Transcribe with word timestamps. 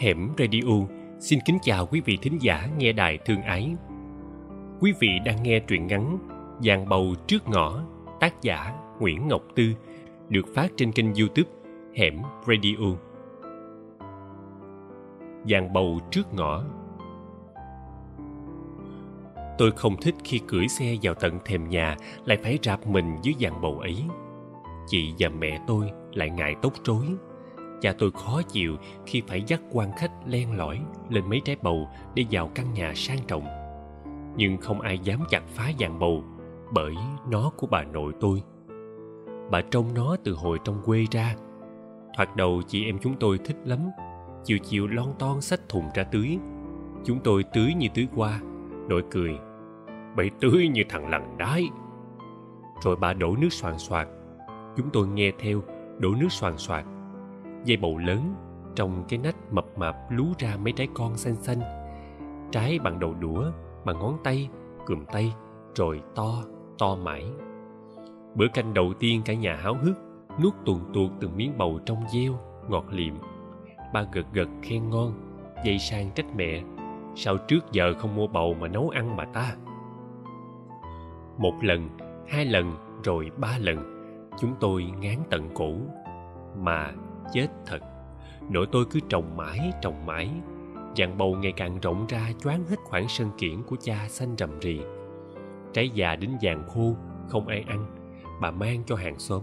Hẻm 0.00 0.30
Radio 0.38 0.86
xin 1.18 1.38
kính 1.44 1.58
chào 1.62 1.86
quý 1.86 2.00
vị 2.04 2.18
thính 2.22 2.38
giả 2.40 2.68
nghe 2.78 2.92
đài 2.92 3.18
thương 3.18 3.42
ái. 3.42 3.74
Quý 4.80 4.92
vị 5.00 5.08
đang 5.24 5.42
nghe 5.42 5.60
truyện 5.60 5.86
ngắn 5.86 6.18
Giàn 6.60 6.88
bầu 6.88 7.14
trước 7.26 7.48
ngõ, 7.48 7.82
tác 8.20 8.42
giả 8.42 8.74
Nguyễn 9.00 9.28
Ngọc 9.28 9.42
Tư, 9.54 9.64
được 10.28 10.46
phát 10.54 10.72
trên 10.76 10.92
kênh 10.92 11.14
YouTube 11.14 11.50
Hẻm 11.94 12.18
Radio. 12.46 12.96
Giàn 15.44 15.72
bầu 15.72 16.00
trước 16.10 16.34
ngõ 16.34 16.64
Tôi 19.58 19.70
không 19.70 19.96
thích 20.02 20.14
khi 20.24 20.40
cưỡi 20.48 20.68
xe 20.68 20.96
vào 21.02 21.14
tận 21.14 21.38
thềm 21.44 21.68
nhà 21.68 21.96
lại 22.24 22.38
phải 22.42 22.58
rạp 22.62 22.86
mình 22.86 23.16
dưới 23.22 23.34
dàn 23.40 23.60
bầu 23.60 23.78
ấy. 23.78 24.04
Chị 24.86 25.14
và 25.18 25.28
mẹ 25.28 25.60
tôi 25.66 25.90
lại 26.12 26.30
ngại 26.30 26.54
tóc 26.62 26.72
rối 26.84 27.06
cha 27.80 27.94
tôi 27.98 28.10
khó 28.10 28.42
chịu 28.42 28.76
khi 29.06 29.22
phải 29.26 29.42
dắt 29.46 29.60
quan 29.72 29.92
khách 29.96 30.12
len 30.26 30.56
lỏi 30.56 30.80
lên 31.08 31.28
mấy 31.28 31.40
trái 31.44 31.56
bầu 31.62 31.88
để 32.14 32.24
vào 32.30 32.50
căn 32.54 32.72
nhà 32.74 32.92
sang 32.94 33.18
trọng. 33.26 33.44
Nhưng 34.36 34.56
không 34.56 34.80
ai 34.80 34.98
dám 34.98 35.20
chặt 35.30 35.42
phá 35.46 35.70
dạng 35.80 35.98
bầu, 35.98 36.24
bởi 36.72 36.94
nó 37.30 37.50
của 37.56 37.66
bà 37.66 37.84
nội 37.84 38.12
tôi. 38.20 38.42
Bà 39.50 39.60
trông 39.60 39.94
nó 39.94 40.16
từ 40.24 40.34
hồi 40.34 40.58
trong 40.64 40.82
quê 40.84 41.04
ra. 41.10 41.34
Thoạt 42.16 42.36
đầu 42.36 42.62
chị 42.66 42.84
em 42.84 42.98
chúng 42.98 43.14
tôi 43.20 43.38
thích 43.38 43.56
lắm, 43.64 43.78
chiều 44.44 44.58
chiều 44.58 44.86
lon 44.86 45.08
ton 45.18 45.40
xách 45.40 45.68
thùng 45.68 45.84
ra 45.94 46.04
tưới. 46.04 46.38
Chúng 47.04 47.18
tôi 47.24 47.44
tưới 47.54 47.74
như 47.74 47.86
tưới 47.94 48.06
qua, 48.16 48.40
nội 48.88 49.04
cười, 49.10 49.38
bậy 50.16 50.30
tưới 50.40 50.68
như 50.68 50.82
thằng 50.88 51.08
lằn 51.08 51.38
đái. 51.38 51.68
Rồi 52.82 52.96
bà 52.96 53.12
đổ 53.12 53.36
nước 53.36 53.52
xoàn 53.52 53.78
soạt. 53.78 54.08
Chúng 54.76 54.90
tôi 54.92 55.06
nghe 55.08 55.32
theo, 55.38 55.62
đổ 55.98 56.10
nước 56.20 56.32
xoàn 56.32 56.58
soạt 56.58 56.84
dây 57.64 57.76
bầu 57.76 57.98
lớn 57.98 58.34
trong 58.74 59.04
cái 59.08 59.18
nách 59.18 59.36
mập 59.50 59.78
mạp 59.78 59.96
lú 60.10 60.24
ra 60.38 60.56
mấy 60.56 60.72
trái 60.72 60.88
con 60.94 61.16
xanh 61.16 61.34
xanh. 61.34 61.60
Trái 62.52 62.78
bằng 62.78 63.00
đầu 63.00 63.14
đũa, 63.14 63.50
bằng 63.84 63.98
ngón 63.98 64.18
tay 64.24 64.48
cùm 64.86 65.04
tay, 65.04 65.34
rồi 65.74 66.00
to 66.14 66.42
to 66.78 66.96
mãi. 66.96 67.24
Bữa 68.34 68.48
canh 68.54 68.74
đầu 68.74 68.92
tiên 68.98 69.22
cả 69.24 69.34
nhà 69.34 69.56
háo 69.56 69.74
hức, 69.74 69.98
nuốt 70.42 70.54
tuồn 70.64 70.80
tuột 70.94 71.10
từng 71.20 71.36
miếng 71.36 71.58
bầu 71.58 71.78
trong 71.86 71.98
gieo, 72.12 72.32
ngọt 72.68 72.84
liệm. 72.90 73.14
Ba 73.92 74.02
gật 74.12 74.26
gật 74.32 74.48
khen 74.62 74.90
ngon 74.90 75.12
dây 75.64 75.78
sang 75.78 76.10
trách 76.14 76.26
mẹ. 76.36 76.62
Sao 77.14 77.36
trước 77.36 77.72
giờ 77.72 77.94
không 77.98 78.16
mua 78.16 78.26
bầu 78.26 78.54
mà 78.60 78.68
nấu 78.68 78.88
ăn 78.88 79.16
mà 79.16 79.24
ta? 79.24 79.54
Một 81.38 81.54
lần, 81.62 81.88
hai 82.28 82.44
lần, 82.44 82.72
rồi 83.04 83.30
ba 83.36 83.58
lần, 83.58 83.78
chúng 84.38 84.54
tôi 84.60 84.84
ngán 85.00 85.16
tận 85.30 85.48
cổ. 85.54 85.72
Mà 86.56 86.92
chết 87.32 87.48
thật. 87.66 87.80
Nỗi 88.50 88.66
tôi 88.72 88.84
cứ 88.90 89.00
trồng 89.08 89.36
mãi 89.36 89.72
trồng 89.82 90.06
mãi. 90.06 90.30
Dàn 90.96 91.18
bầu 91.18 91.36
ngày 91.36 91.52
càng 91.56 91.80
rộng 91.80 92.06
ra, 92.08 92.32
choáng 92.42 92.64
hết 92.64 92.76
khoảng 92.84 93.08
sân 93.08 93.30
kiển 93.38 93.62
của 93.62 93.76
cha 93.82 94.06
xanh 94.08 94.34
rầm 94.38 94.58
rì. 94.60 94.80
Trái 95.72 95.90
già 95.94 96.16
đến 96.16 96.30
vàng 96.42 96.64
khô, 96.68 96.94
không 97.28 97.46
ai 97.46 97.64
ăn. 97.68 97.86
Bà 98.40 98.50
mang 98.50 98.82
cho 98.86 98.96
hàng 98.96 99.18
xóm. 99.18 99.42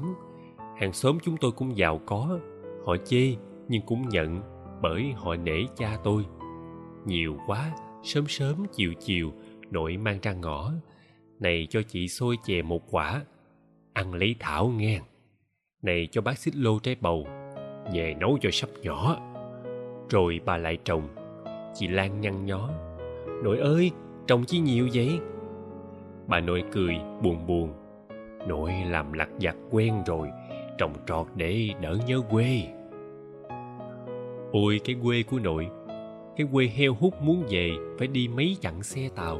Hàng 0.77 0.93
xóm 0.93 1.17
chúng 1.23 1.37
tôi 1.37 1.51
cũng 1.51 1.77
giàu 1.77 2.01
có. 2.05 2.39
Họ 2.85 2.97
chê, 3.05 3.35
nhưng 3.67 3.81
cũng 3.85 4.09
nhận, 4.09 4.41
bởi 4.81 5.13
họ 5.15 5.35
nể 5.35 5.59
cha 5.75 5.97
tôi. 6.03 6.25
Nhiều 7.05 7.37
quá, 7.47 7.71
sớm 8.03 8.27
sớm, 8.27 8.65
chiều 8.71 8.93
chiều, 8.99 9.31
nội 9.71 9.97
mang 9.97 10.19
ra 10.21 10.33
ngõ. 10.33 10.71
Này 11.39 11.67
cho 11.69 11.81
chị 11.87 12.07
xôi 12.07 12.37
chè 12.45 12.61
một 12.61 12.81
quả, 12.91 13.21
ăn 13.93 14.13
lấy 14.13 14.35
thảo 14.39 14.67
nghe. 14.67 15.01
Này 15.81 16.07
cho 16.11 16.21
bác 16.21 16.37
xích 16.37 16.55
lô 16.55 16.79
trái 16.79 16.95
bầu 17.01 17.27
về 17.93 18.15
nấu 18.19 18.37
cho 18.41 18.49
sắp 18.51 18.69
nhỏ. 18.81 19.17
Rồi 20.09 20.39
bà 20.45 20.57
lại 20.57 20.77
trồng. 20.83 21.07
Chị 21.73 21.87
lan 21.87 22.21
nhăn 22.21 22.45
nhó. 22.45 22.69
Nội 23.43 23.57
ơi, 23.57 23.91
trồng 24.27 24.43
chi 24.45 24.59
nhiều 24.59 24.87
vậy? 24.93 25.19
Bà 26.27 26.39
nội 26.39 26.63
cười 26.71 26.95
buồn 27.23 27.47
buồn. 27.47 27.73
Nội 28.47 28.71
làm 28.89 29.13
lặt 29.13 29.29
vặt 29.41 29.55
quen 29.71 29.93
rồi, 30.05 30.27
trồng 30.77 30.93
trọt 31.07 31.27
để 31.35 31.69
đỡ 31.81 31.97
nhớ 32.07 32.21
quê. 32.29 32.61
Ôi, 34.51 34.81
cái 34.83 34.95
quê 35.03 35.23
của 35.23 35.39
nội, 35.39 35.67
cái 36.37 36.47
quê 36.51 36.65
heo 36.65 36.93
hút 36.93 37.21
muốn 37.21 37.43
về 37.49 37.71
phải 37.99 38.07
đi 38.07 38.27
mấy 38.27 38.57
chặng 38.61 38.83
xe 38.83 39.09
tàu. 39.15 39.39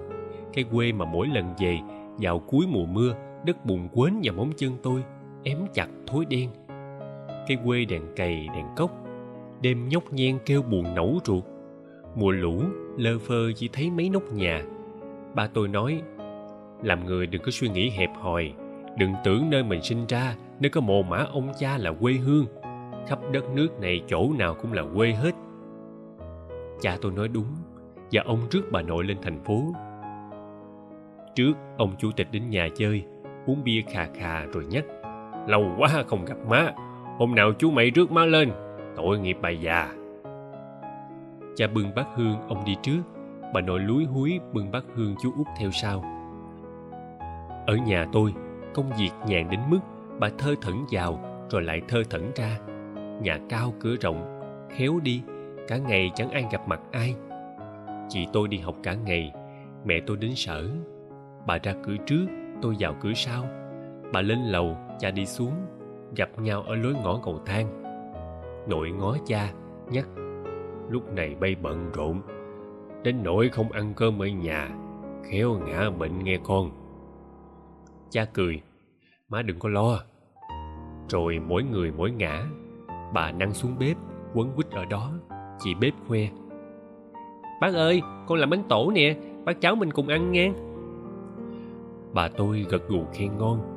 Cái 0.54 0.66
quê 0.72 0.92
mà 0.92 1.06
mỗi 1.06 1.28
lần 1.28 1.54
về, 1.60 1.78
vào 2.18 2.40
cuối 2.40 2.66
mùa 2.70 2.86
mưa, 2.86 3.16
đất 3.46 3.66
bùn 3.66 3.88
quến 3.94 4.14
vào 4.24 4.34
móng 4.34 4.52
chân 4.58 4.72
tôi 4.84 5.04
ém 5.44 5.58
chặt 5.74 5.88
thối 6.08 6.26
đen 6.26 6.50
cái 7.48 7.58
quê 7.66 7.86
đèn 7.86 8.02
cày, 8.16 8.48
đèn 8.56 8.66
cốc. 8.76 8.92
Đêm 9.62 9.90
nhóc 9.90 10.14
nhen 10.14 10.38
kêu 10.46 10.62
buồn 10.62 10.96
nẩu 10.96 11.20
ruột. 11.26 11.44
Mùa 12.16 12.32
lũ, 12.32 12.62
lơ 12.98 13.20
phơ 13.20 13.52
chỉ 13.56 13.70
thấy 13.74 13.92
mấy 13.92 14.10
nóc 14.10 14.24
nhà. 14.34 14.64
Ba 15.36 15.48
tôi 15.48 15.68
nói, 15.68 16.02
làm 16.84 17.06
người 17.06 17.28
đừng 17.28 17.42
có 17.42 17.52
suy 17.52 17.70
nghĩ 17.70 17.90
hẹp 17.90 18.10
hòi. 18.16 18.54
Đừng 18.98 19.14
tưởng 19.24 19.50
nơi 19.50 19.64
mình 19.64 19.82
sinh 19.82 20.06
ra, 20.08 20.36
nơi 20.60 20.70
có 20.70 20.82
mồ 20.82 21.02
mã 21.02 21.26
ông 21.32 21.52
cha 21.60 21.78
là 21.78 21.92
quê 21.92 22.14
hương. 22.14 22.46
Khắp 23.08 23.20
đất 23.32 23.50
nước 23.56 23.80
này 23.82 24.02
chỗ 24.08 24.34
nào 24.38 24.56
cũng 24.62 24.74
là 24.74 24.84
quê 24.96 25.12
hết. 25.12 25.32
Cha 26.82 26.98
tôi 27.02 27.12
nói 27.12 27.28
đúng, 27.28 27.48
và 28.12 28.22
ông 28.26 28.40
rước 28.52 28.62
bà 28.72 28.82
nội 28.82 29.04
lên 29.04 29.18
thành 29.22 29.44
phố. 29.44 29.64
Trước, 31.36 31.54
ông 31.78 31.96
chủ 32.00 32.12
tịch 32.12 32.28
đến 32.32 32.50
nhà 32.50 32.70
chơi, 32.76 33.04
uống 33.46 33.64
bia 33.64 33.82
khà 33.90 34.08
khà 34.14 34.46
rồi 34.46 34.66
nhắc, 34.66 34.86
lâu 35.48 35.76
quá 35.78 36.04
không 36.08 36.26
gặp 36.26 36.38
má 36.50 36.74
hôm 37.18 37.36
nào 37.36 37.52
chú 37.60 37.72
mày 37.72 37.90
rước 37.90 38.12
má 38.12 38.26
lên, 38.26 38.52
tội 38.96 39.20
nghiệp 39.20 39.38
bà 39.42 39.50
già. 39.50 39.94
Cha 41.56 41.68
bưng 41.68 41.96
bát 41.96 42.08
hương, 42.16 42.36
ông 42.48 42.66
đi 42.66 42.76
trước. 42.82 43.02
Bà 43.54 43.62
nội 43.62 43.80
lúi 43.80 44.06
húi, 44.06 44.40
bưng 44.54 44.72
bát 44.72 44.84
hương 44.96 45.16
chú 45.22 45.32
út 45.38 45.48
theo 45.60 45.72
sau. 45.72 46.04
Ở 47.68 47.76
nhà 47.76 48.08
tôi, 48.14 48.34
công 48.74 48.90
việc 49.00 49.10
nhàn 49.28 49.50
đến 49.50 49.60
mức 49.70 49.80
bà 50.20 50.30
thơ 50.38 50.56
thẩn 50.62 50.76
vào, 50.92 51.20
rồi 51.50 51.62
lại 51.62 51.82
thơ 51.88 52.04
thẩn 52.10 52.32
ra. 52.36 52.60
Nhà 53.22 53.40
cao 53.50 53.74
cửa 53.80 53.96
rộng, 54.02 54.42
khéo 54.70 55.00
đi, 55.04 55.22
cả 55.68 55.78
ngày 55.78 56.12
chẳng 56.16 56.30
ai 56.30 56.46
gặp 56.52 56.68
mặt 56.68 56.80
ai. 56.92 57.16
Chị 58.10 58.28
tôi 58.34 58.48
đi 58.48 58.58
học 58.58 58.76
cả 58.84 58.94
ngày, 58.94 59.32
mẹ 59.86 60.00
tôi 60.08 60.18
đến 60.18 60.32
sở. 60.36 60.70
Bà 61.48 61.58
ra 61.64 61.74
cửa 61.84 61.96
trước, 62.06 62.26
tôi 62.62 62.76
vào 62.80 62.96
cửa 63.02 63.14
sau. 63.14 63.44
Bà 64.14 64.22
lên 64.22 64.40
lầu, 64.40 64.78
cha 65.00 65.12
đi 65.12 65.26
xuống 65.26 65.54
gặp 66.16 66.40
nhau 66.40 66.62
ở 66.62 66.76
lối 66.76 66.94
ngõ 66.94 67.20
cầu 67.24 67.40
thang. 67.46 67.84
Nội 68.68 68.92
ngó 68.92 69.18
cha 69.26 69.54
nhắc, 69.90 70.08
lúc 70.90 71.14
này 71.14 71.36
bay 71.36 71.56
bận 71.62 71.92
rộn, 71.94 72.22
đến 73.04 73.24
nỗi 73.24 73.50
không 73.50 73.72
ăn 73.72 73.94
cơm 73.96 74.22
ở 74.22 74.26
nhà, 74.28 74.70
khéo 75.24 75.60
ngã 75.68 75.90
bệnh 75.90 76.24
nghe 76.24 76.38
con. 76.44 76.72
Cha 78.10 78.26
cười, 78.26 78.62
má 79.30 79.42
đừng 79.42 79.60
có 79.60 79.70
lo. 79.70 80.00
Rồi 81.10 81.40
mỗi 81.48 81.64
người 81.64 81.92
mỗi 81.98 82.12
ngã, 82.12 82.44
bà 83.14 83.32
năng 83.32 83.54
xuống 83.54 83.76
bếp, 83.80 83.98
quấn 84.34 84.52
quýt 84.56 84.72
ở 84.72 84.86
đó 84.86 85.12
chị 85.60 85.74
bếp 85.74 85.94
khoe. 86.08 86.20
Bác 87.62 87.74
ơi, 87.74 88.02
con 88.28 88.40
làm 88.40 88.50
bánh 88.50 88.64
tổ 88.70 88.92
nè, 88.92 89.16
bác 89.46 89.62
cháu 89.62 89.76
mình 89.76 89.92
cùng 89.92 90.08
ăn 90.08 90.32
nghe. 90.32 90.52
Bà 92.14 92.28
tôi 92.28 92.66
gật 92.70 92.88
gù 92.88 93.06
khen 93.14 93.38
ngon 93.38 93.77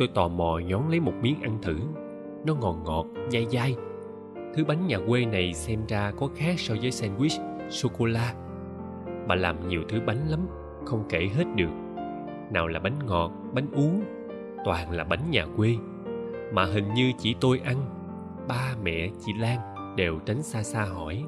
tôi 0.00 0.08
tò 0.14 0.28
mò 0.28 0.58
nhón 0.58 0.82
lấy 0.88 1.00
một 1.00 1.12
miếng 1.22 1.42
ăn 1.42 1.58
thử. 1.62 1.76
Nó 2.46 2.54
ngọt 2.54 2.76
ngọt, 2.84 3.06
dai 3.28 3.46
dai. 3.50 3.76
Thứ 4.54 4.64
bánh 4.64 4.86
nhà 4.86 4.98
quê 5.08 5.24
này 5.24 5.54
xem 5.54 5.80
ra 5.88 6.12
có 6.16 6.28
khác 6.36 6.54
so 6.58 6.74
với 6.80 6.90
sandwich 6.90 7.68
sô 7.68 7.88
cô 7.98 8.04
la 8.04 8.34
bà 9.28 9.34
làm 9.34 9.68
nhiều 9.68 9.82
thứ 9.88 10.00
bánh 10.06 10.28
lắm, 10.28 10.40
không 10.84 11.04
kể 11.08 11.28
hết 11.36 11.44
được. 11.56 11.70
Nào 12.50 12.66
là 12.66 12.80
bánh 12.80 12.98
ngọt, 13.06 13.32
bánh 13.52 13.66
ú, 13.72 13.90
toàn 14.64 14.90
là 14.90 15.04
bánh 15.04 15.30
nhà 15.30 15.46
quê. 15.56 15.76
Mà 16.52 16.64
hình 16.64 16.94
như 16.94 17.12
chỉ 17.18 17.34
tôi 17.40 17.60
ăn, 17.64 17.76
ba 18.48 18.74
mẹ 18.82 19.08
chị 19.26 19.32
lan 19.38 19.58
đều 19.96 20.18
tránh 20.26 20.42
xa 20.42 20.62
xa 20.62 20.84
hỏi. 20.84 21.24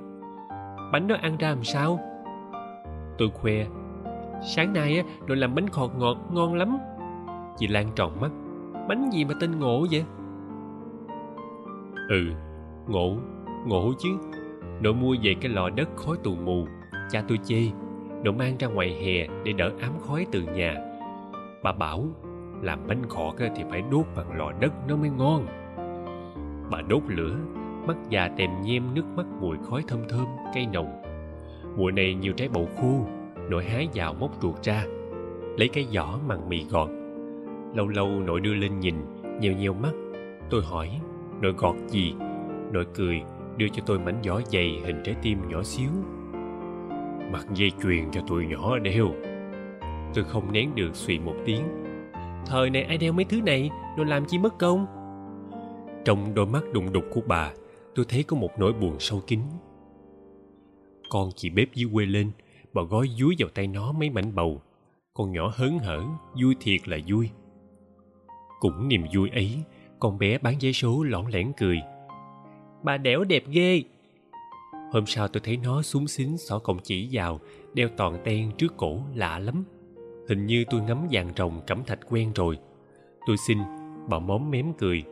Bánh 0.92 1.08
đó 1.08 1.16
ăn 1.22 1.36
ra 1.36 1.48
làm 1.48 1.64
sao? 1.64 2.00
Tôi 3.18 3.30
khoe. 3.34 3.66
Sáng 4.42 4.72
nay 4.72 4.96
á 4.96 5.04
đội 5.26 5.36
làm 5.36 5.54
bánh 5.54 5.68
khọt 5.68 5.90
ngọt 5.98 6.16
ngon 6.30 6.54
lắm. 6.54 6.78
Chị 7.58 7.66
lan 7.66 7.88
tròn 7.96 8.20
mắt 8.20 8.30
bánh 8.88 9.10
gì 9.12 9.24
mà 9.24 9.34
tên 9.40 9.58
ngộ 9.58 9.86
vậy? 9.90 10.04
Ừ 12.08 12.32
ngộ 12.88 13.16
ngộ 13.66 13.92
chứ. 13.98 14.08
Nội 14.80 14.94
mua 14.94 15.16
về 15.22 15.34
cái 15.40 15.52
lò 15.52 15.70
đất 15.70 15.88
khói 15.96 16.16
tù 16.22 16.34
mù. 16.44 16.66
Cha 17.10 17.22
tôi 17.28 17.38
chê 17.44 17.62
nội 18.24 18.34
mang 18.34 18.56
ra 18.58 18.68
ngoài 18.68 18.90
hè 18.90 19.26
để 19.44 19.52
đỡ 19.52 19.70
ám 19.80 19.92
khói 20.00 20.26
từ 20.32 20.42
nhà. 20.42 20.74
Bà 21.62 21.72
bảo, 21.72 22.04
làm 22.62 22.86
bánh 22.86 23.02
khọt 23.08 23.34
thì 23.56 23.64
phải 23.70 23.82
đốt 23.90 24.06
bằng 24.16 24.38
lò 24.38 24.52
đất 24.60 24.72
nó 24.88 24.96
mới 24.96 25.10
ngon. 25.10 25.46
Bà 26.70 26.80
đốt 26.88 27.02
lửa 27.06 27.36
mắt 27.86 27.96
già 28.08 28.28
tèm 28.28 28.50
nhem 28.62 28.94
nước 28.94 29.04
mắt 29.16 29.26
mùi 29.40 29.56
khói 29.70 29.84
thơm 29.88 30.00
thơm 30.08 30.26
cây 30.54 30.66
nồng. 30.72 31.02
Mùa 31.76 31.90
này 31.90 32.14
nhiều 32.14 32.32
trái 32.32 32.48
bầu 32.48 32.68
khô 32.76 33.06
nội 33.50 33.64
hái 33.64 33.88
vào 33.94 34.14
móc 34.14 34.42
ruột 34.42 34.62
ra. 34.62 34.84
Lấy 35.58 35.68
cái 35.68 35.86
giỏ 35.90 36.18
mằng 36.28 36.48
mì 36.48 36.64
gọt 36.70 36.88
lâu 37.74 37.88
lâu 37.88 38.08
nội 38.08 38.40
đưa 38.40 38.54
lên 38.54 38.80
nhìn, 38.80 38.94
nhiều 39.40 39.52
nhiều 39.52 39.74
mắt. 39.74 39.92
Tôi 40.50 40.62
hỏi, 40.62 41.00
nội 41.40 41.52
gọt 41.52 41.76
gì? 41.88 42.14
Nội 42.72 42.86
cười, 42.94 43.22
đưa 43.56 43.68
cho 43.68 43.82
tôi 43.86 43.98
mảnh 43.98 44.20
giỏ 44.24 44.40
dày 44.52 44.80
hình 44.84 45.00
trái 45.04 45.16
tim 45.22 45.48
nhỏ 45.48 45.62
xíu. 45.62 45.90
Mặc 47.32 47.46
dây 47.54 47.70
chuyền 47.82 48.10
cho 48.10 48.20
tụi 48.28 48.46
nhỏ 48.46 48.78
đeo. 48.78 49.08
Tôi 50.14 50.24
không 50.24 50.52
nén 50.52 50.74
được 50.74 50.90
suy 50.94 51.18
một 51.18 51.34
tiếng. 51.44 51.62
Thời 52.46 52.70
này 52.70 52.82
ai 52.82 52.98
đeo 52.98 53.12
mấy 53.12 53.24
thứ 53.24 53.40
này? 53.40 53.70
Rồi 53.96 54.06
làm 54.06 54.24
chi 54.24 54.38
mất 54.38 54.58
công? 54.58 54.86
Trong 56.04 56.34
đôi 56.34 56.46
mắt 56.46 56.62
đùng 56.72 56.92
đục 56.92 57.04
của 57.12 57.20
bà, 57.26 57.52
tôi 57.94 58.04
thấy 58.08 58.22
có 58.22 58.36
một 58.36 58.50
nỗi 58.58 58.72
buồn 58.72 58.96
sâu 58.98 59.22
kín. 59.26 59.40
Con 61.10 61.30
chị 61.36 61.50
bếp 61.50 61.74
dưới 61.74 61.90
quê 61.92 62.06
lên, 62.06 62.30
bà 62.72 62.82
gói 62.82 63.08
dúi 63.18 63.34
vào 63.38 63.48
tay 63.54 63.66
nó 63.66 63.92
mấy 63.92 64.10
mảnh 64.10 64.34
bầu. 64.34 64.62
Con 65.14 65.32
nhỏ 65.32 65.52
hớn 65.54 65.78
hở, 65.78 66.02
vui 66.42 66.56
thiệt 66.60 66.88
là 66.88 66.98
vui 67.08 67.30
cũng 68.62 68.88
niềm 68.88 69.04
vui 69.14 69.30
ấy. 69.30 69.62
Con 69.98 70.18
bé 70.18 70.38
bán 70.38 70.54
vé 70.60 70.72
số 70.72 71.02
lỏn 71.02 71.24
lẻn 71.30 71.52
cười. 71.56 71.80
Bà 72.82 72.96
đẻo 72.96 73.24
đẹp 73.24 73.44
ghê. 73.48 73.82
Hôm 74.92 75.06
sau 75.06 75.28
tôi 75.28 75.40
thấy 75.44 75.56
nó 75.56 75.82
súng 75.82 76.08
xính 76.08 76.38
xỏ 76.38 76.58
cọng 76.58 76.78
chỉ 76.82 77.08
vào 77.12 77.40
đeo 77.74 77.88
toàn 77.96 78.18
ten 78.24 78.50
trước 78.58 78.76
cổ 78.76 79.00
lạ 79.14 79.38
lắm. 79.38 79.64
Hình 80.28 80.46
như 80.46 80.64
tôi 80.70 80.80
ngắm 80.82 81.06
vàng 81.10 81.32
rồng 81.36 81.60
cẩm 81.66 81.84
thạch 81.84 81.98
quen 82.10 82.32
rồi. 82.34 82.58
Tôi 83.26 83.36
xin 83.36 83.58
bà 84.08 84.18
móm 84.18 84.50
mém 84.50 84.72
cười. 84.78 85.02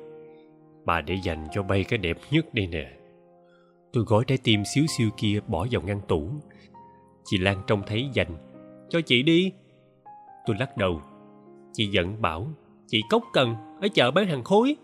Bà 0.85 1.01
để 1.01 1.15
dành 1.25 1.47
cho 1.53 1.63
bay 1.63 1.85
cái 1.85 1.99
đẹp 1.99 2.17
nhất 2.31 2.55
đây 2.55 2.67
nè. 2.67 2.93
Tôi 3.93 4.05
gói 4.05 4.25
trái 4.27 4.39
tim 4.45 4.63
xíu 4.75 4.85
xiu 4.99 5.11
kia 5.17 5.41
bỏ 5.47 5.67
vào 5.71 5.83
ngăn 5.83 6.01
tủ. 6.09 6.31
Chị 7.25 7.39
lan 7.39 7.63
trông 7.67 7.83
thấy 7.87 8.09
dành. 8.15 8.31
Cho 8.89 9.01
chị 9.01 9.23
đi. 9.23 9.53
Tôi 10.47 10.57
lắc 10.59 10.77
đầu. 10.77 11.03
Chị 11.73 11.87
giận 11.87 12.23
bảo 12.23 12.47
chị 12.91 13.03
cốc 13.11 13.25
cần 13.33 13.55
ở 13.81 13.89
chợ 13.95 14.11
bán 14.11 14.27
hàng 14.27 14.45
khối. 14.45 14.77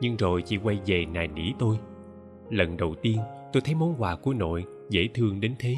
Nhưng 0.00 0.16
rồi 0.16 0.42
chị 0.42 0.56
quay 0.56 0.80
về 0.86 1.06
nài 1.06 1.28
nỉ 1.28 1.52
tôi. 1.58 1.76
Lần 2.50 2.76
đầu 2.76 2.94
tiên 3.02 3.18
tôi 3.52 3.60
thấy 3.60 3.74
món 3.74 3.94
quà 3.98 4.16
của 4.16 4.34
nội 4.34 4.64
dễ 4.90 5.08
thương 5.14 5.40
đến 5.40 5.54
thế. 5.58 5.74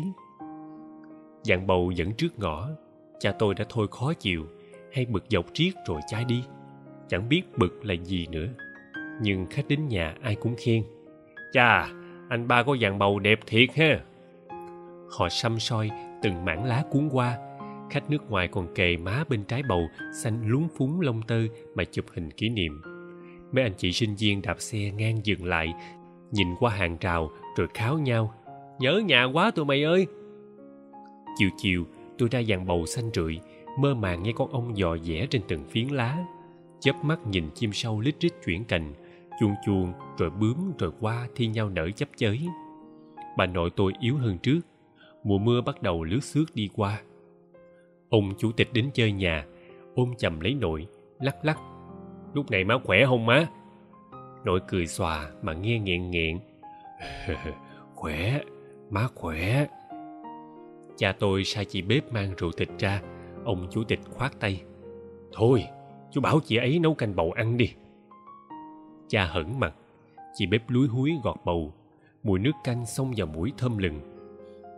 Dạng 1.43 1.67
bầu 1.67 1.91
dẫn 1.91 2.13
trước 2.15 2.39
ngõ, 2.39 2.69
cha 3.21 3.33
tôi 3.39 3.55
đã 3.55 3.65
thôi 3.69 3.87
khó 3.91 4.13
chịu, 4.13 4.47
hay 4.93 5.05
bực 5.05 5.25
dọc 5.29 5.47
triết 5.53 5.75
rồi 5.87 6.01
chai 6.09 6.25
đi. 6.25 6.45
Chẳng 7.09 7.29
biết 7.29 7.43
bực 7.59 7.85
là 7.85 7.95
gì 7.95 8.27
nữa. 8.27 8.47
Nhưng 9.21 9.47
khách 9.51 9.69
đến 9.69 9.89
nhà 9.89 10.15
ai 10.23 10.35
cũng 10.35 10.55
khen. 10.59 10.85
Chà 11.53 11.89
anh 12.29 12.49
ba 12.49 12.63
có 12.63 12.77
dạng 12.83 12.99
bầu 12.99 13.19
đẹp 13.19 13.41
thiệt 13.47 13.69
ha. 13.75 14.01
Họ 15.19 15.29
xăm 15.29 15.59
soi 15.59 15.91
từng 16.23 16.45
mảng 16.45 16.65
lá 16.65 16.85
cuốn 16.91 17.09
qua 17.13 17.39
khách 17.91 18.11
nước 18.11 18.31
ngoài 18.31 18.49
còn 18.49 18.75
kề 18.75 18.97
má 18.97 19.25
bên 19.29 19.45
trái 19.45 19.63
bầu 19.69 19.89
xanh 20.23 20.49
lúng 20.49 20.69
phúng 20.77 21.01
lông 21.01 21.23
tơ 21.23 21.41
mà 21.75 21.85
chụp 21.85 22.05
hình 22.15 22.31
kỷ 22.31 22.49
niệm. 22.49 22.83
Mấy 23.53 23.65
anh 23.65 23.75
chị 23.77 23.93
sinh 23.93 24.15
viên 24.15 24.43
đạp 24.43 24.61
xe 24.61 24.79
ngang 24.79 25.21
dừng 25.25 25.45
lại, 25.45 25.75
nhìn 26.31 26.49
qua 26.59 26.71
hàng 26.71 26.97
rào 27.01 27.31
rồi 27.57 27.69
kháo 27.75 27.99
nhau, 27.99 28.35
nhớ 28.79 29.03
nhà 29.07 29.25
quá 29.25 29.51
tụi 29.51 29.65
mày 29.65 29.83
ơi. 29.83 30.07
Chiều 31.37 31.51
chiều, 31.57 31.85
tôi 32.19 32.29
ra 32.33 32.43
dàn 32.43 32.67
bầu 32.67 32.87
xanh 32.87 33.11
rượi, 33.15 33.39
mơ 33.79 33.95
màng 33.95 34.23
nghe 34.23 34.33
con 34.37 34.53
ong 34.53 34.77
dò 34.77 34.97
dẻ 34.97 35.27
trên 35.31 35.43
từng 35.49 35.65
phiến 35.65 35.89
lá, 35.89 36.25
chớp 36.81 37.05
mắt 37.05 37.27
nhìn 37.27 37.51
chim 37.55 37.73
sâu 37.73 38.01
lít 38.01 38.21
rít 38.21 38.33
chuyển 38.45 38.65
cành 38.65 38.95
chuồn 39.41 39.55
chuồn 39.67 39.93
rồi 40.19 40.31
bướm 40.31 40.73
rồi 40.79 40.91
qua 41.01 41.29
thi 41.35 41.47
nhau 41.47 41.69
nở 41.69 41.91
chấp 41.91 42.09
chới. 42.17 42.41
Bà 43.37 43.47
nội 43.47 43.71
tôi 43.77 43.93
yếu 44.01 44.17
hơn 44.17 44.39
trước, 44.39 44.61
mùa 45.25 45.39
mưa 45.39 45.61
bắt 45.61 45.83
đầu 45.83 46.05
lướt 46.05 46.25
xước 46.25 46.55
đi 46.55 46.69
qua 46.75 47.01
ông 48.09 48.35
chủ 48.39 48.53
tịch 48.53 48.69
đến 48.73 48.91
chơi 48.95 49.13
nhà, 49.13 49.47
ôm 49.95 50.15
chầm 50.19 50.41
lấy 50.41 50.55
nội, 50.55 50.87
lắc 51.21 51.45
lắc. 51.45 51.59
Lúc 52.35 52.51
này 52.51 52.65
má 52.65 52.75
khỏe 52.85 53.07
không 53.07 53.27
má? 53.27 53.47
Nội 54.45 54.61
cười 54.69 54.87
xòa 54.87 55.31
mà 55.43 55.53
nghe 55.53 55.79
nghiện 55.79 56.11
nghiện 56.11 56.39
khỏe, 57.95 58.41
má 58.91 59.09
khỏe. 59.15 59.67
Cha 60.97 61.13
tôi 61.13 61.45
sai 61.45 61.65
chị 61.65 61.83
bếp 61.83 62.13
mang 62.13 62.35
rượu 62.37 62.51
thịt 62.53 62.69
ra, 62.79 63.03
ông 63.45 63.67
chủ 63.71 63.85
tịch 63.85 64.01
khoát 64.11 64.41
tay. 64.41 64.63
Thôi, 65.33 65.65
chú 66.11 66.21
bảo 66.21 66.41
chị 66.45 66.57
ấy 66.57 66.79
nấu 66.79 66.95
canh 66.95 67.17
bầu 67.17 67.33
ăn 67.33 67.57
đi. 67.57 67.73
Cha 69.09 69.25
hẩn 69.25 69.61
mặt, 69.61 69.75
chị 70.35 70.47
bếp 70.47 70.71
lúi 70.71 70.89
húi 70.89 71.13
gọt 71.25 71.37
bầu. 71.45 71.75
Mùi 72.23 72.39
nước 72.39 72.53
canh 72.65 72.87
xông 72.87 73.13
vào 73.17 73.27
mũi 73.27 73.53
thơm 73.59 73.79
lừng. 73.79 74.01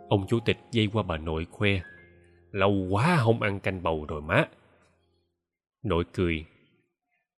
Ông 0.09 0.27
chủ 0.27 0.39
tịch 0.45 0.57
dây 0.71 0.87
qua 0.93 1.03
bà 1.03 1.17
nội 1.17 1.45
khoe 1.51 1.69
lâu 2.51 2.71
quá 2.89 3.17
không 3.17 3.41
ăn 3.41 3.59
canh 3.59 3.83
bầu 3.83 4.05
rồi 4.07 4.21
má. 4.21 4.45
Nội 5.83 6.03
cười, 6.13 6.45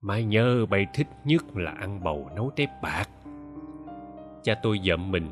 mai 0.02 0.24
nhớ 0.24 0.66
bay 0.70 0.88
thích 0.94 1.08
nhất 1.26 1.44
là 1.56 1.72
ăn 1.72 2.04
bầu 2.04 2.30
nấu 2.36 2.52
tép 2.56 2.70
bạc. 2.82 3.10
Cha 4.44 4.56
tôi 4.64 4.80
giậm 4.80 5.12
mình 5.12 5.28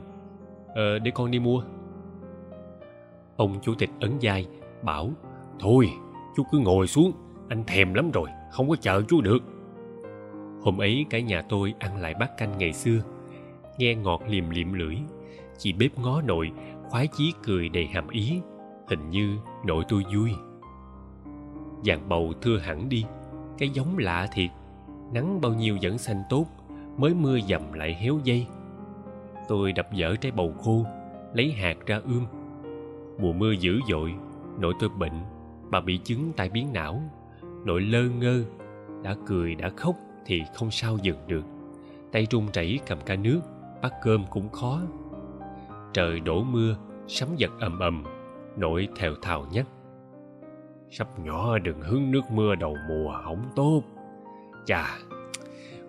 ờ 0.76 1.00
để 1.00 1.12
con 1.16 1.32
đi 1.32 1.40
mua. 1.40 1.64
Ông 3.38 3.60
chủ 3.62 3.76
tịch 3.76 3.90
ấn 4.00 4.12
vai, 4.22 4.48
bảo, 4.84 5.12
thôi, 5.60 5.90
chú 6.36 6.44
cứ 6.52 6.60
ngồi 6.60 6.88
xuống, 6.88 7.12
anh 7.50 7.64
thèm 7.68 7.94
lắm 7.94 8.12
rồi, 8.12 8.30
không 8.52 8.70
có 8.70 8.76
chờ 8.76 9.02
chú 9.08 9.22
được. 9.22 9.40
Hôm 10.62 10.82
ấy, 10.82 11.06
cả 11.10 11.20
nhà 11.20 11.42
tôi 11.50 11.74
ăn 11.80 11.98
lại 11.98 12.14
bát 12.14 12.38
canh 12.38 12.58
ngày 12.58 12.74
xưa, 12.74 13.00
nghe 13.78 13.96
ngọt 13.96 14.22
liềm 14.28 14.50
liệm 14.50 14.74
lưỡi, 14.74 14.96
chị 15.58 15.74
bếp 15.74 16.00
ngó 16.00 16.22
nội, 16.22 16.52
khoái 16.90 17.08
chí 17.08 17.34
cười 17.44 17.70
đầy 17.70 17.86
hàm 17.86 18.08
ý 18.08 18.42
hình 18.90 19.10
như 19.10 19.38
nội 19.66 19.84
tôi 19.90 20.04
vui. 20.14 20.32
Vàng 21.86 22.10
bầu 22.10 22.34
thưa 22.42 22.58
hẳn 22.58 22.90
đi, 22.90 23.06
cái 23.58 23.70
giống 23.70 23.98
lạ 23.98 24.28
thiệt. 24.34 24.50
Nắng 25.14 25.42
bao 25.42 25.54
nhiêu 25.54 25.78
vẫn 25.82 25.98
xanh 25.98 26.24
tốt, 26.30 26.46
mới 26.98 27.14
mưa 27.14 27.40
dầm 27.50 27.74
lại 27.74 27.94
héo 27.94 28.20
dây. 28.24 28.48
Tôi 29.48 29.72
đập 29.72 29.94
dở 29.94 30.16
trái 30.22 30.32
bầu 30.32 30.54
khô, 30.64 30.86
lấy 31.34 31.52
hạt 31.52 31.78
ra 31.86 32.02
ươm. 32.06 32.26
Mùa 33.20 33.34
mưa 33.34 33.52
dữ 33.52 33.80
dội, 33.90 34.14
nội 34.60 34.74
tôi 34.80 34.90
bệnh, 34.90 35.22
bà 35.70 35.82
bị 35.82 35.98
chứng 35.98 36.32
tai 36.36 36.50
biến 36.50 36.74
não. 36.74 37.02
Nội 37.66 37.82
lơ 37.82 38.04
ngơ, 38.04 38.44
đã 39.04 39.16
cười 39.26 39.56
đã 39.56 39.70
khóc 39.78 39.96
thì 40.26 40.42
không 40.56 40.72
sao 40.72 40.98
dừng 41.02 41.28
được. 41.28 41.44
Tay 42.12 42.28
run 42.32 42.48
rẩy 42.54 42.80
cầm 42.88 42.98
ca 43.06 43.16
nước 43.16 43.40
bắt 43.82 43.94
cơm 44.02 44.26
cũng 44.30 44.50
khó. 44.50 44.82
Trời 45.94 46.20
đổ 46.20 46.44
mưa, 46.44 46.76
sấm 47.08 47.30
giật 47.36 47.52
ầm 47.60 47.80
ầm 47.80 48.04
nội 48.60 48.88
thều 48.96 49.16
thào 49.22 49.48
nhắc 49.52 49.68
sắp 50.92 51.20
nhỏ 51.20 51.58
đừng 51.58 51.82
hứng 51.82 52.12
nước 52.12 52.32
mưa 52.32 52.56
đầu 52.56 52.78
mùa 52.90 53.22
không 53.24 53.44
tốt. 53.56 53.84
Chà, 54.66 54.98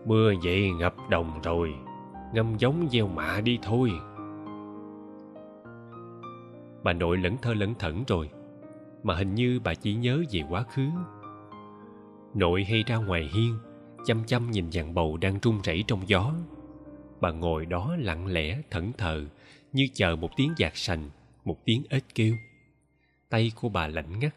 mưa 0.05 0.33
vậy 0.43 0.71
ngập 0.71 0.95
đồng 1.09 1.41
rồi, 1.43 1.75
ngâm 2.35 2.57
giống 2.59 2.89
gieo 2.91 3.09
mạ 3.09 3.41
đi 3.41 3.59
thôi. 3.63 3.91
Bà 6.83 6.93
nội 6.93 7.17
lẫn 7.17 7.37
thơ 7.43 7.55
lẫn 7.55 7.75
thẩn 7.75 8.05
rồi, 8.07 8.31
mà 9.03 9.15
hình 9.15 9.35
như 9.35 9.61
bà 9.65 9.75
chỉ 9.75 9.95
nhớ 9.95 10.23
về 10.33 10.43
quá 10.51 10.63
khứ. 10.63 10.87
Nội 12.35 12.65
hay 12.65 12.85
ra 12.87 12.97
ngoài 12.97 13.31
hiên, 13.35 13.59
chăm 14.05 14.25
chăm 14.27 14.51
nhìn 14.51 14.73
dàn 14.73 14.95
bầu 14.95 15.17
đang 15.17 15.39
run 15.43 15.61
rẩy 15.63 15.85
trong 15.87 16.01
gió. 16.07 16.33
Bà 17.21 17.31
ngồi 17.31 17.67
đó 17.67 17.97
lặng 17.99 18.27
lẽ, 18.27 18.59
thẫn 18.71 18.93
thờ, 18.99 19.25
như 19.73 19.87
chờ 19.95 20.17
một 20.17 20.31
tiếng 20.37 20.53
giạt 20.59 20.73
sành, 20.75 21.11
một 21.45 21.57
tiếng 21.65 21.83
ếch 21.91 22.05
kêu 22.15 22.35
tay 23.31 23.53
của 23.61 23.69
bà 23.69 23.87
lạnh 23.87 24.19
ngắt. 24.21 24.35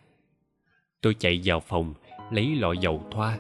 Tôi 1.02 1.16
chạy 1.20 1.42
vào 1.46 1.60
phòng, 1.60 1.94
lấy 2.32 2.56
lọ 2.56 2.72
dầu 2.72 3.04
thoa. 3.12 3.40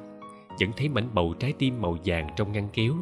Vẫn 0.59 0.71
thấy 0.77 0.89
mảnh 0.89 1.09
bầu 1.13 1.33
trái 1.39 1.53
tim 1.59 1.81
màu 1.81 1.97
vàng 2.05 2.29
trong 2.35 2.51
ngăn 2.51 2.67
kéo. 2.73 2.93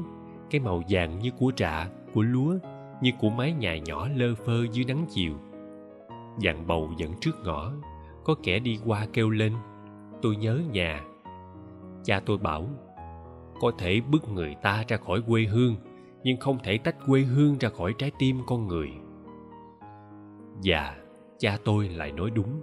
Cái 0.49 0.61
màu 0.61 0.83
vàng 0.89 1.19
như 1.19 1.31
của 1.39 1.51
rạ, 1.57 1.89
của 2.13 2.21
lúa, 2.21 2.55
như 3.01 3.11
của 3.19 3.29
mái 3.29 3.53
nhà 3.53 3.77
nhỏ 3.77 4.07
lơ 4.15 4.35
phơ 4.35 4.65
dưới 4.71 4.85
nắng 4.85 5.05
chiều. 5.09 5.33
Dàn 6.43 6.67
bầu 6.67 6.93
dẫn 6.97 7.13
trước 7.21 7.35
ngõ, 7.43 7.71
có 8.23 8.35
kẻ 8.43 8.59
đi 8.59 8.79
qua 8.85 9.07
kêu 9.13 9.29
lên. 9.29 9.53
Tôi 10.21 10.35
nhớ 10.35 10.61
nhà. 10.71 11.01
Cha 12.03 12.21
tôi 12.25 12.37
bảo, 12.37 12.67
có 13.61 13.71
thể 13.77 14.01
bức 14.11 14.29
người 14.29 14.55
ta 14.61 14.83
ra 14.87 14.97
khỏi 14.97 15.21
quê 15.27 15.43
hương, 15.43 15.75
nhưng 16.23 16.37
không 16.37 16.57
thể 16.63 16.77
tách 16.77 16.95
quê 17.07 17.21
hương 17.21 17.57
ra 17.57 17.69
khỏi 17.69 17.93
trái 17.97 18.11
tim 18.19 18.39
con 18.47 18.67
người. 18.67 18.89
Và 20.63 20.95
cha 21.41 21.57
tôi 21.63 21.89
lại 21.89 22.11
nói 22.11 22.29
đúng. 22.29 22.61